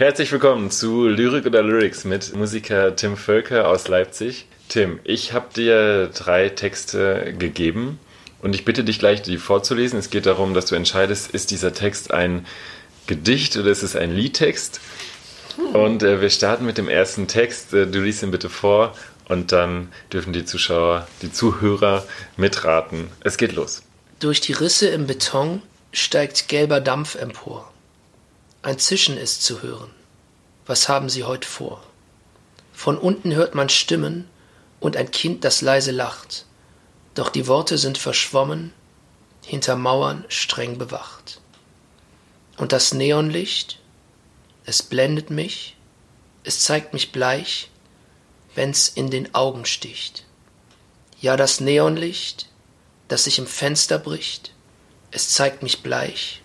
Herzlich 0.00 0.32
willkommen 0.32 0.70
zu 0.70 1.06
Lyrik 1.08 1.44
oder 1.44 1.62
Lyrics 1.62 2.04
mit 2.04 2.34
Musiker 2.34 2.96
Tim 2.96 3.18
Völker 3.18 3.68
aus 3.68 3.86
Leipzig. 3.86 4.46
Tim, 4.70 4.98
ich 5.04 5.34
habe 5.34 5.48
dir 5.54 6.06
drei 6.06 6.48
Texte 6.48 7.34
gegeben 7.38 7.98
und 8.40 8.54
ich 8.54 8.64
bitte 8.64 8.82
dich 8.82 8.98
gleich, 8.98 9.20
die 9.20 9.36
vorzulesen. 9.36 9.98
Es 9.98 10.08
geht 10.08 10.24
darum, 10.24 10.54
dass 10.54 10.64
du 10.64 10.74
entscheidest, 10.74 11.32
ist 11.32 11.50
dieser 11.50 11.74
Text 11.74 12.14
ein 12.14 12.46
Gedicht 13.08 13.58
oder 13.58 13.70
ist 13.70 13.82
es 13.82 13.94
ein 13.94 14.16
Liedtext? 14.16 14.80
Und 15.74 16.02
äh, 16.02 16.22
wir 16.22 16.30
starten 16.30 16.64
mit 16.64 16.78
dem 16.78 16.88
ersten 16.88 17.26
Text. 17.26 17.74
Äh, 17.74 17.86
du 17.86 18.00
liest 18.00 18.22
ihn 18.22 18.30
bitte 18.30 18.48
vor 18.48 18.94
und 19.28 19.52
dann 19.52 19.92
dürfen 20.10 20.32
die 20.32 20.46
Zuschauer, 20.46 21.08
die 21.20 21.30
Zuhörer 21.30 22.06
mitraten. 22.38 23.10
Es 23.22 23.36
geht 23.36 23.52
los. 23.52 23.82
Durch 24.18 24.40
die 24.40 24.54
Risse 24.54 24.88
im 24.88 25.06
Beton 25.06 25.60
steigt 25.92 26.48
gelber 26.48 26.80
Dampf 26.80 27.16
empor. 27.16 27.70
Ein 28.62 28.78
Zischen 28.78 29.16
ist 29.16 29.42
zu 29.42 29.62
hören. 29.62 29.90
Was 30.66 30.86
haben 30.86 31.08
Sie 31.08 31.24
heute 31.24 31.48
vor? 31.48 31.82
Von 32.74 32.98
unten 32.98 33.34
hört 33.34 33.54
man 33.54 33.70
Stimmen 33.70 34.28
und 34.80 34.98
ein 34.98 35.10
Kind, 35.10 35.44
das 35.44 35.62
leise 35.62 35.92
lacht. 35.92 36.44
Doch 37.14 37.30
die 37.30 37.46
Worte 37.46 37.78
sind 37.78 37.96
verschwommen, 37.96 38.74
hinter 39.46 39.76
Mauern 39.76 40.26
streng 40.28 40.76
bewacht. 40.76 41.40
Und 42.58 42.72
das 42.72 42.92
Neonlicht, 42.92 43.78
es 44.66 44.82
blendet 44.82 45.30
mich, 45.30 45.78
es 46.44 46.60
zeigt 46.60 46.92
mich 46.92 47.12
bleich, 47.12 47.70
wenn's 48.54 48.88
in 48.88 49.08
den 49.08 49.34
Augen 49.34 49.64
sticht. 49.64 50.26
Ja, 51.18 51.38
das 51.38 51.60
Neonlicht, 51.60 52.50
das 53.08 53.24
sich 53.24 53.38
im 53.38 53.46
Fenster 53.46 53.98
bricht, 53.98 54.52
es 55.12 55.30
zeigt 55.30 55.62
mich 55.62 55.82
bleich, 55.82 56.42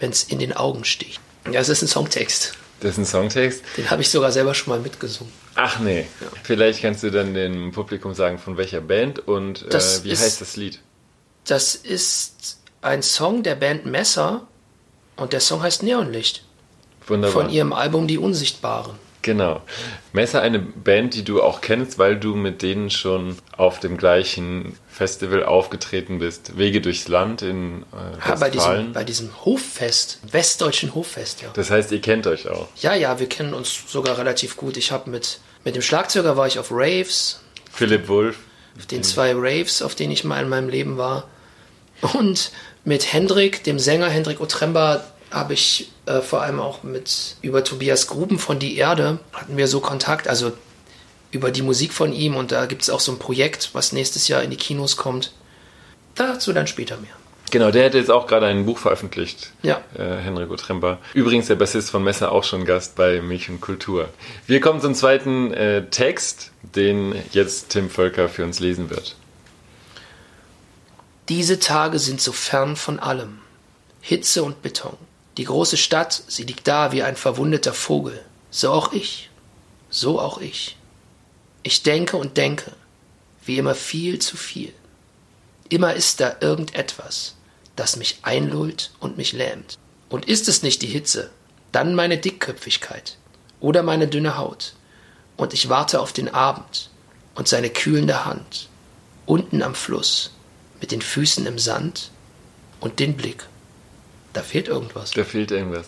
wenn's 0.00 0.24
in 0.24 0.40
den 0.40 0.52
Augen 0.52 0.84
sticht. 0.84 1.20
Ja, 1.50 1.60
es 1.60 1.68
ist 1.68 1.82
ein 1.82 1.88
Songtext. 1.88 2.54
Das 2.80 2.92
ist 2.92 2.98
ein 2.98 3.06
Songtext. 3.06 3.62
Den 3.76 3.90
habe 3.90 4.02
ich 4.02 4.10
sogar 4.10 4.32
selber 4.32 4.54
schon 4.54 4.74
mal 4.74 4.80
mitgesungen. 4.80 5.32
Ach 5.54 5.78
nee. 5.78 6.06
Ja. 6.20 6.26
Vielleicht 6.42 6.82
kannst 6.82 7.02
du 7.02 7.10
dann 7.10 7.34
dem 7.34 7.72
Publikum 7.72 8.14
sagen, 8.14 8.38
von 8.38 8.56
welcher 8.56 8.80
Band 8.80 9.26
und 9.26 9.62
äh, 9.62 9.80
wie 10.02 10.10
ist, 10.10 10.22
heißt 10.22 10.40
das 10.40 10.56
Lied? 10.56 10.80
Das 11.46 11.74
ist 11.74 12.58
ein 12.82 13.02
Song 13.02 13.42
der 13.42 13.54
Band 13.54 13.86
Messer 13.86 14.46
und 15.16 15.32
der 15.32 15.40
Song 15.40 15.62
heißt 15.62 15.82
Neonlicht. 15.82 16.44
Wunderbar. 17.06 17.42
Von 17.42 17.50
ihrem 17.50 17.72
Album 17.72 18.06
Die 18.06 18.18
Unsichtbaren. 18.18 18.96
Genau. 19.24 19.62
Messer, 20.12 20.42
eine 20.42 20.58
Band, 20.58 21.14
die 21.14 21.24
du 21.24 21.42
auch 21.42 21.62
kennst, 21.62 21.98
weil 21.98 22.16
du 22.16 22.34
mit 22.34 22.60
denen 22.60 22.90
schon 22.90 23.38
auf 23.56 23.80
dem 23.80 23.96
gleichen 23.96 24.76
Festival 24.86 25.44
aufgetreten 25.44 26.18
bist. 26.18 26.58
Wege 26.58 26.82
durchs 26.82 27.08
Land 27.08 27.40
in 27.40 27.84
äh, 27.92 28.28
ja, 28.28 28.34
bei 28.34 28.50
diesem, 28.50 28.92
bei 28.92 29.02
diesem 29.02 29.30
Hoffest, 29.46 30.18
westdeutschen 30.30 30.94
Hoffest, 30.94 31.40
ja. 31.40 31.48
Das 31.54 31.70
heißt, 31.70 31.90
ihr 31.92 32.02
kennt 32.02 32.26
euch 32.26 32.48
auch? 32.50 32.68
Ja, 32.76 32.94
ja, 32.94 33.18
wir 33.18 33.28
kennen 33.28 33.54
uns 33.54 33.84
sogar 33.88 34.18
relativ 34.18 34.58
gut. 34.58 34.76
Ich 34.76 34.92
habe 34.92 35.08
mit, 35.08 35.40
mit 35.64 35.74
dem 35.74 35.82
Schlagzeuger 35.82 36.36
war 36.36 36.46
ich 36.46 36.58
auf 36.58 36.68
Raves. 36.70 37.40
Philipp 37.72 38.06
Wolf. 38.08 38.36
Auf 38.76 38.84
den 38.84 39.02
zwei 39.02 39.32
Raves, 39.34 39.80
auf 39.80 39.94
denen 39.94 40.12
ich 40.12 40.24
mal 40.24 40.42
in 40.42 40.50
meinem 40.50 40.68
Leben 40.68 40.98
war. 40.98 41.28
Und 42.12 42.52
mit 42.84 43.10
Hendrik, 43.14 43.64
dem 43.64 43.78
Sänger 43.78 44.10
Hendrik 44.10 44.40
Otremba, 44.40 45.02
habe 45.34 45.54
ich 45.54 45.90
äh, 46.06 46.20
vor 46.20 46.42
allem 46.42 46.60
auch 46.60 46.82
mit 46.82 47.36
über 47.42 47.64
Tobias 47.64 48.06
Gruben 48.06 48.38
von 48.38 48.58
Die 48.58 48.76
Erde 48.76 49.18
hatten 49.32 49.56
wir 49.56 49.68
so 49.68 49.80
Kontakt, 49.80 50.28
also 50.28 50.52
über 51.32 51.50
die 51.50 51.62
Musik 51.62 51.92
von 51.92 52.12
ihm 52.12 52.36
und 52.36 52.52
da 52.52 52.66
gibt 52.66 52.82
es 52.82 52.90
auch 52.90 53.00
so 53.00 53.12
ein 53.12 53.18
Projekt, 53.18 53.70
was 53.72 53.92
nächstes 53.92 54.28
Jahr 54.28 54.42
in 54.42 54.50
die 54.50 54.56
Kinos 54.56 54.96
kommt. 54.96 55.32
Dazu 56.14 56.52
dann 56.52 56.68
später 56.68 56.96
mehr. 56.98 57.10
Genau, 57.50 57.70
der 57.70 57.84
hätte 57.84 57.98
jetzt 57.98 58.10
auch 58.10 58.26
gerade 58.26 58.46
ein 58.46 58.66
Buch 58.66 58.78
veröffentlicht. 58.78 59.50
Ja. 59.62 59.80
Äh, 59.96 60.16
Henrico 60.16 60.56
Tremper. 60.56 60.98
Übrigens 61.12 61.48
der 61.48 61.56
Bassist 61.56 61.90
von 61.90 62.02
Messer 62.02 62.32
auch 62.32 62.44
schon 62.44 62.64
Gast 62.64 62.96
bei 62.96 63.20
Milch 63.20 63.48
und 63.50 63.60
Kultur. 63.60 64.08
Wir 64.46 64.60
kommen 64.60 64.80
zum 64.80 64.94
zweiten 64.94 65.52
äh, 65.52 65.86
Text, 65.90 66.52
den 66.62 67.14
jetzt 67.32 67.70
Tim 67.70 67.90
Völker 67.90 68.28
für 68.28 68.44
uns 68.44 68.60
lesen 68.60 68.90
wird. 68.90 69.16
Diese 71.28 71.58
Tage 71.58 71.98
sind 71.98 72.20
so 72.20 72.32
fern 72.32 72.76
von 72.76 72.98
allem. 72.98 73.38
Hitze 74.00 74.42
und 74.42 74.62
Beton. 74.62 74.96
Die 75.36 75.44
große 75.44 75.76
Stadt, 75.76 76.22
sie 76.28 76.44
liegt 76.44 76.68
da 76.68 76.92
wie 76.92 77.02
ein 77.02 77.16
verwundeter 77.16 77.74
Vogel. 77.74 78.24
So 78.50 78.70
auch 78.70 78.92
ich. 78.92 79.30
So 79.90 80.20
auch 80.20 80.38
ich. 80.40 80.76
Ich 81.64 81.82
denke 81.82 82.16
und 82.16 82.36
denke, 82.36 82.72
wie 83.44 83.58
immer 83.58 83.74
viel 83.74 84.20
zu 84.20 84.36
viel. 84.36 84.72
Immer 85.68 85.94
ist 85.94 86.20
da 86.20 86.36
irgendetwas, 86.40 87.34
das 87.74 87.96
mich 87.96 88.18
einlullt 88.22 88.92
und 89.00 89.16
mich 89.16 89.32
lähmt. 89.32 89.76
Und 90.08 90.26
ist 90.26 90.46
es 90.48 90.62
nicht 90.62 90.82
die 90.82 90.86
Hitze, 90.86 91.30
dann 91.72 91.96
meine 91.96 92.18
Dickköpfigkeit 92.18 93.16
oder 93.60 93.82
meine 93.82 94.06
dünne 94.06 94.36
Haut. 94.36 94.74
Und 95.36 95.52
ich 95.52 95.68
warte 95.68 96.00
auf 96.00 96.12
den 96.12 96.32
Abend 96.32 96.90
und 97.34 97.48
seine 97.48 97.70
kühlende 97.70 98.24
Hand, 98.24 98.68
unten 99.26 99.62
am 99.62 99.74
Fluss, 99.74 100.30
mit 100.80 100.92
den 100.92 101.02
Füßen 101.02 101.44
im 101.46 101.58
Sand 101.58 102.10
und 102.78 103.00
den 103.00 103.16
Blick 103.16 103.48
da 104.34 104.42
fehlt 104.42 104.68
irgendwas. 104.68 105.12
Da 105.12 105.24
fehlt 105.24 105.50
irgendwas. 105.50 105.86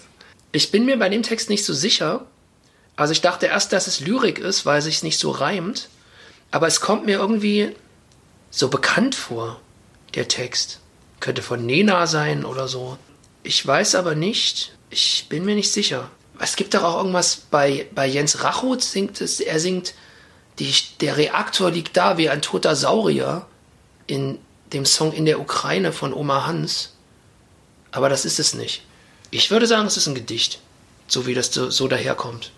Ich 0.52 0.70
bin 0.70 0.86
mir 0.86 0.98
bei 0.98 1.10
dem 1.10 1.22
Text 1.22 1.50
nicht 1.50 1.64
so 1.64 1.74
sicher. 1.74 2.26
Also 2.96 3.12
ich 3.12 3.20
dachte 3.20 3.46
erst, 3.46 3.72
dass 3.72 3.86
es 3.86 4.00
Lyrik 4.00 4.38
ist, 4.38 4.64
weil 4.64 4.78
es 4.78 4.84
sich 4.84 5.02
nicht 5.02 5.18
so 5.18 5.30
reimt. 5.30 5.90
Aber 6.50 6.66
es 6.66 6.80
kommt 6.80 7.04
mir 7.04 7.18
irgendwie 7.18 7.74
so 8.50 8.68
bekannt 8.68 9.14
vor, 9.14 9.60
der 10.14 10.28
Text. 10.28 10.80
Könnte 11.20 11.42
von 11.42 11.66
Nena 11.66 12.06
sein 12.06 12.44
oder 12.44 12.68
so. 12.68 12.96
Ich 13.42 13.66
weiß 13.66 13.96
aber 13.96 14.14
nicht. 14.14 14.74
Ich 14.88 15.26
bin 15.28 15.44
mir 15.44 15.54
nicht 15.54 15.72
sicher. 15.72 16.10
Es 16.38 16.56
gibt 16.56 16.74
doch 16.74 16.84
auch 16.84 16.98
irgendwas 16.98 17.36
bei, 17.36 17.88
bei 17.94 18.06
Jens 18.06 18.42
Rachut 18.44 18.82
singt 18.82 19.20
es, 19.20 19.40
er 19.40 19.58
singt, 19.58 19.94
die, 20.58 20.72
der 21.00 21.16
Reaktor 21.16 21.70
liegt 21.70 21.96
da 21.96 22.18
wie 22.18 22.28
ein 22.28 22.42
toter 22.42 22.76
Saurier 22.76 23.46
in 24.06 24.38
dem 24.72 24.84
Song 24.84 25.12
In 25.12 25.26
der 25.26 25.40
Ukraine 25.40 25.92
von 25.92 26.12
Oma 26.12 26.46
Hans. 26.46 26.95
Aber 27.92 28.08
das 28.08 28.24
ist 28.24 28.38
es 28.38 28.54
nicht. 28.54 28.82
Ich 29.30 29.50
würde 29.50 29.66
sagen, 29.66 29.86
es 29.86 29.96
ist 29.96 30.06
ein 30.06 30.14
Gedicht, 30.14 30.60
so 31.06 31.26
wie 31.26 31.34
das 31.34 31.52
so, 31.52 31.70
so 31.70 31.88
daherkommt. 31.88 32.52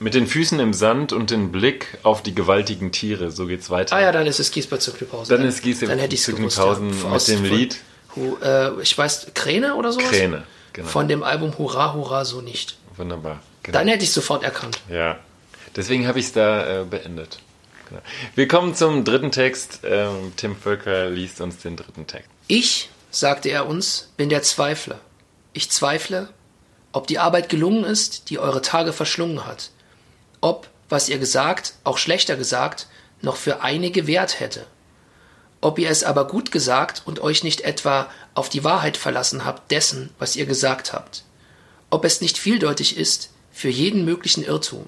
Mit 0.00 0.14
den 0.14 0.26
Füßen 0.26 0.60
im 0.60 0.72
Sand 0.72 1.12
und 1.12 1.30
den 1.30 1.50
Blick 1.50 1.98
auf 2.04 2.22
die 2.22 2.34
gewaltigen 2.34 2.92
Tiere, 2.92 3.32
so 3.32 3.46
geht's 3.46 3.68
weiter. 3.68 3.96
Ah 3.96 4.00
ja, 4.00 4.12
dann 4.12 4.26
ist 4.26 4.38
es 4.38 4.52
Giesbert 4.52 4.80
zu 4.80 4.92
Knüpphausen. 4.92 5.28
Dann, 5.28 5.40
dann 5.40 5.48
ist 5.48 5.62
Giesbert 5.62 5.90
dann 5.90 5.98
hätte 5.98 6.14
zu 6.16 6.34
Knüpphausen 6.34 7.02
ja, 7.02 7.08
mit 7.08 7.28
dem 7.28 7.44
Lied. 7.44 7.76
Hu, 8.14 8.36
äh, 8.42 8.80
ich 8.80 8.96
weiß, 8.96 9.28
Kräne 9.34 9.74
oder 9.74 9.92
sowas? 9.92 10.10
Kräne, 10.10 10.44
genau. 10.72 10.88
Von 10.88 11.08
dem 11.08 11.24
Album 11.24 11.58
Hurra, 11.58 11.94
Hurra, 11.94 12.24
so 12.24 12.40
nicht. 12.40 12.78
Wunderbar. 12.96 13.42
Genau. 13.64 13.78
Dann 13.78 13.88
hätte 13.88 14.04
ich 14.04 14.12
sofort 14.12 14.44
erkannt. 14.44 14.78
Ja, 14.88 15.18
deswegen 15.74 16.06
habe 16.06 16.20
ich 16.20 16.26
es 16.26 16.32
da 16.32 16.82
äh, 16.82 16.84
beendet. 16.84 17.40
Genau. 17.88 18.00
Wir 18.36 18.46
kommen 18.46 18.74
zum 18.74 19.04
dritten 19.04 19.32
Text. 19.32 19.80
Ähm, 19.82 20.32
Tim 20.36 20.56
Völker 20.56 21.10
liest 21.10 21.40
uns 21.40 21.58
den 21.58 21.76
dritten 21.76 22.06
Text. 22.06 22.28
Ich 22.46 22.88
sagte 23.10 23.48
er 23.48 23.66
uns, 23.66 24.10
bin 24.16 24.28
der 24.28 24.42
Zweifler. 24.42 25.00
Ich 25.52 25.70
zweifle, 25.70 26.28
ob 26.92 27.06
die 27.06 27.18
Arbeit 27.18 27.48
gelungen 27.48 27.84
ist, 27.84 28.30
die 28.30 28.38
eure 28.38 28.62
Tage 28.62 28.92
verschlungen 28.92 29.46
hat, 29.46 29.70
ob, 30.40 30.68
was 30.88 31.08
ihr 31.08 31.18
gesagt, 31.18 31.74
auch 31.84 31.98
schlechter 31.98 32.36
gesagt, 32.36 32.86
noch 33.20 33.36
für 33.36 33.62
einige 33.62 34.06
Wert 34.06 34.40
hätte, 34.40 34.66
ob 35.60 35.78
ihr 35.78 35.90
es 35.90 36.04
aber 36.04 36.26
gut 36.28 36.52
gesagt 36.52 37.02
und 37.04 37.20
euch 37.20 37.42
nicht 37.42 37.62
etwa 37.62 38.08
auf 38.34 38.48
die 38.48 38.64
Wahrheit 38.64 38.96
verlassen 38.96 39.44
habt 39.44 39.70
dessen, 39.70 40.10
was 40.18 40.36
ihr 40.36 40.46
gesagt 40.46 40.92
habt, 40.92 41.24
ob 41.90 42.04
es 42.04 42.20
nicht 42.20 42.38
vieldeutig 42.38 42.96
ist 42.96 43.30
für 43.52 43.68
jeden 43.68 44.04
möglichen 44.04 44.44
Irrtum. 44.44 44.86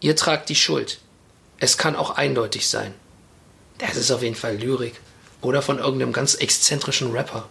Ihr 0.00 0.14
tragt 0.16 0.48
die 0.48 0.54
Schuld. 0.54 1.00
Es 1.58 1.78
kann 1.78 1.96
auch 1.96 2.10
eindeutig 2.10 2.68
sein. 2.68 2.94
Das 3.78 3.96
ist 3.96 4.10
auf 4.10 4.22
jeden 4.22 4.36
Fall 4.36 4.56
Lyrik. 4.56 5.00
Oder 5.44 5.60
von 5.60 5.78
irgendeinem 5.78 6.12
ganz 6.12 6.34
exzentrischen 6.34 7.12
Rapper. 7.12 7.46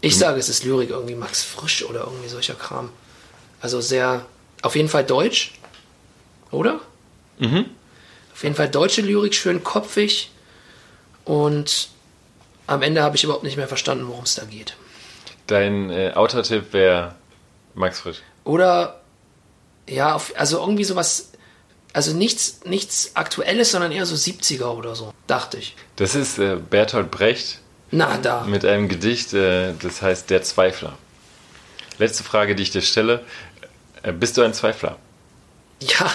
Ich 0.00 0.16
sage, 0.16 0.38
es 0.38 0.48
ist 0.48 0.64
Lyrik, 0.64 0.90
irgendwie 0.90 1.14
Max 1.14 1.42
Frisch 1.42 1.84
oder 1.84 2.02
irgendwie 2.04 2.28
solcher 2.28 2.54
Kram. 2.54 2.90
Also 3.60 3.80
sehr, 3.80 4.24
auf 4.62 4.76
jeden 4.76 4.88
Fall 4.88 5.04
deutsch, 5.04 5.54
oder? 6.50 6.80
Mhm. 7.38 7.70
Auf 8.32 8.42
jeden 8.42 8.54
Fall 8.54 8.68
deutsche 8.68 9.00
Lyrik, 9.00 9.34
schön 9.34 9.64
kopfig 9.64 10.30
und 11.24 11.88
am 12.66 12.82
Ende 12.82 13.02
habe 13.02 13.16
ich 13.16 13.24
überhaupt 13.24 13.42
nicht 13.44 13.56
mehr 13.56 13.68
verstanden, 13.68 14.06
worum 14.06 14.24
es 14.24 14.36
da 14.36 14.44
geht. 14.44 14.76
Dein 15.48 15.90
äh, 15.90 16.12
Autortipp 16.14 16.72
wäre 16.72 17.16
Max 17.74 18.00
Frisch. 18.00 18.18
Oder, 18.44 19.00
ja, 19.88 20.14
auf, 20.14 20.32
also 20.36 20.58
irgendwie 20.60 20.84
sowas 20.84 21.32
also 21.94 22.12
nichts, 22.12 22.60
nichts 22.64 23.12
Aktuelles, 23.14 23.70
sondern 23.70 23.92
eher 23.92 24.04
so 24.04 24.16
70er 24.16 24.66
oder 24.66 24.94
so, 24.96 25.14
dachte 25.28 25.56
ich. 25.56 25.76
Das 25.96 26.14
ist 26.14 26.38
äh, 26.38 26.56
Bertolt 26.56 27.10
Brecht. 27.10 27.60
Na, 27.92 28.18
da. 28.18 28.42
Mit 28.42 28.64
einem 28.64 28.88
Gedicht, 28.88 29.32
äh, 29.32 29.72
das 29.80 30.02
heißt 30.02 30.28
Der 30.28 30.42
Zweifler. 30.42 30.98
Letzte 31.98 32.24
Frage, 32.24 32.56
die 32.56 32.64
ich 32.64 32.72
dir 32.72 32.82
stelle. 32.82 33.24
Äh, 34.02 34.12
bist 34.12 34.36
du 34.36 34.42
ein 34.42 34.52
Zweifler? 34.52 34.98
Ja, 35.80 36.10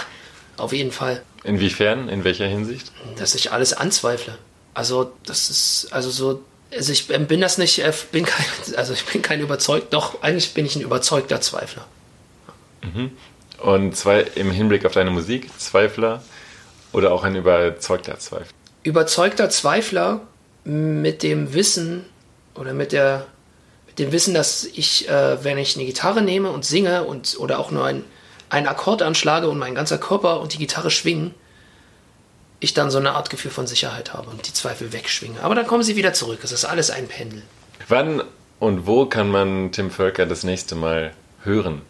auf 0.58 0.74
jeden 0.74 0.92
Fall. 0.92 1.22
Inwiefern? 1.44 2.10
In 2.10 2.24
welcher 2.24 2.46
Hinsicht? 2.46 2.92
Dass 3.16 3.34
ich 3.34 3.50
alles 3.50 3.72
anzweifle. 3.72 4.36
Also, 4.74 5.12
das 5.24 5.48
ist, 5.48 5.88
also 5.92 6.10
so 6.10 6.44
Also 6.76 6.92
ich 6.92 7.08
bin 7.08 7.40
das 7.40 7.56
nicht, 7.56 7.78
äh, 7.78 7.92
bin 8.12 8.26
kein, 8.26 8.44
also 8.76 8.92
ich 8.92 9.06
bin 9.06 9.22
kein 9.22 9.40
überzeugt, 9.40 9.94
doch 9.94 10.22
eigentlich 10.22 10.52
bin 10.52 10.66
ich 10.66 10.76
ein 10.76 10.82
überzeugter 10.82 11.40
Zweifler. 11.40 11.86
Mhm. 12.82 13.12
Und 13.62 13.96
zwei 13.96 14.20
im 14.34 14.50
Hinblick 14.50 14.86
auf 14.86 14.92
deine 14.92 15.10
Musik, 15.10 15.50
Zweifler 15.58 16.22
oder 16.92 17.12
auch 17.12 17.24
ein 17.24 17.36
überzeugter 17.36 18.18
Zweifler? 18.18 18.52
Überzeugter 18.82 19.50
Zweifler 19.50 20.22
mit 20.64 21.22
dem 21.22 21.52
Wissen 21.52 22.04
oder 22.54 22.72
mit 22.72 22.92
der 22.92 23.26
mit 23.86 23.98
dem 23.98 24.12
Wissen, 24.12 24.34
dass 24.34 24.64
ich, 24.64 25.08
äh, 25.08 25.42
wenn 25.44 25.58
ich 25.58 25.76
eine 25.76 25.84
Gitarre 25.84 26.22
nehme 26.22 26.50
und 26.50 26.64
singe 26.64 27.04
und 27.04 27.36
oder 27.40 27.58
auch 27.58 27.72
nur 27.72 27.84
ein, 27.84 28.04
einen 28.48 28.68
Akkord 28.68 29.02
anschlage 29.02 29.48
und 29.48 29.58
mein 29.58 29.74
ganzer 29.74 29.98
Körper 29.98 30.40
und 30.40 30.54
die 30.54 30.58
Gitarre 30.58 30.90
schwingen, 30.90 31.34
ich 32.60 32.72
dann 32.72 32.90
so 32.90 32.98
eine 32.98 33.12
Art 33.12 33.30
Gefühl 33.30 33.50
von 33.50 33.66
Sicherheit 33.66 34.12
habe 34.12 34.30
und 34.30 34.46
die 34.46 34.52
Zweifel 34.52 34.92
wegschwinge. 34.92 35.42
Aber 35.42 35.54
dann 35.54 35.66
kommen 35.66 35.82
sie 35.82 35.96
wieder 35.96 36.12
zurück. 36.12 36.40
Es 36.42 36.52
ist 36.52 36.64
alles 36.64 36.90
ein 36.90 37.08
Pendel. 37.08 37.42
Wann 37.88 38.22
und 38.60 38.86
wo 38.86 39.06
kann 39.06 39.30
man 39.30 39.72
Tim 39.72 39.90
Völker 39.90 40.26
das 40.26 40.44
nächste 40.44 40.76
Mal 40.76 41.12
hören? 41.42 41.82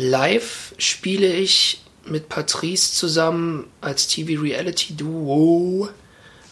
Live 0.00 0.74
spiele 0.78 1.32
ich 1.32 1.82
mit 2.06 2.30
Patrice 2.30 2.94
zusammen 2.94 3.70
als 3.80 4.08
TV-Reality-Duo 4.08 5.88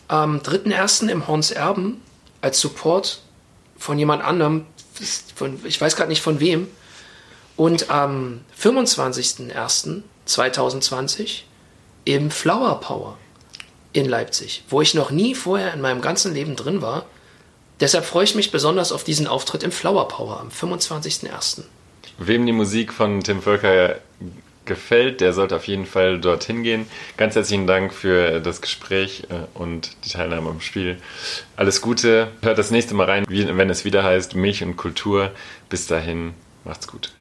am 0.07 0.39
3.1. 0.39 1.09
im 1.09 1.27
Horns 1.27 1.51
Erben 1.51 2.01
als 2.43 2.61
Support 2.61 3.23
von 3.77 3.99
jemand 3.99 4.23
anderem, 4.23 4.67
von, 5.35 5.59
ich 5.65 5.81
weiß 5.81 5.97
gerade 5.97 6.11
nicht 6.11 6.21
von 6.21 6.41
wem. 6.41 6.69
Und 7.57 7.89
am 7.91 8.43
25.01.2020 8.61 11.41
im 12.05 12.31
Flower 12.31 12.81
Power 12.81 13.17
in 13.93 14.09
Leipzig, 14.09 14.63
wo 14.69 14.81
ich 14.83 14.95
noch 14.95 15.11
nie 15.11 15.35
vorher 15.35 15.75
in 15.75 15.81
meinem 15.81 16.03
ganzen 16.03 16.35
Leben 16.35 16.55
drin 16.55 16.83
war. 16.83 17.07
Deshalb 17.81 18.05
freue 18.05 18.25
ich 18.25 18.35
mich 18.35 18.53
besonders 18.53 18.93
auf 18.93 19.05
diesen 19.05 19.27
Auftritt 19.27 19.63
im 19.63 19.73
Flower 19.73 20.07
Power 20.09 20.39
am 20.39 20.51
25.01. 20.51 21.63
Wem 22.19 22.47
die 22.47 22.53
Musik 22.53 22.93
von 22.93 23.23
Tim 23.23 23.41
Völker 23.43 23.97
gefällt, 24.69 25.21
der 25.21 25.33
sollte 25.33 25.57
auf 25.57 25.67
jeden 25.67 25.87
Fall 25.87 26.21
dorthin 26.21 26.63
gehen. 26.63 26.87
Ganz 27.17 27.35
herzlichen 27.35 27.67
Dank 27.67 27.93
für 27.93 28.41
das 28.41 28.61
Gespräch 28.61 29.25
äh, 29.31 29.59
und 29.59 29.97
die 30.05 30.11
Teilnahme 30.11 30.51
am 30.51 30.61
Spiel. 30.61 30.99
Alles 31.57 31.81
Gute. 31.81 32.29
Hört 32.43 32.59
das 32.59 32.71
nächste 32.71 32.95
Mal 32.95 33.07
rein, 33.07 33.25
wenn 33.29 33.71
es 33.71 33.85
wieder 33.85 34.05
heißt 34.05 34.37
Milch 34.37 34.63
und 34.63 34.77
Kultur. 34.77 35.33
Bis 35.69 35.87
dahin, 35.87 36.35
macht's 36.65 36.87
gut. 36.87 37.13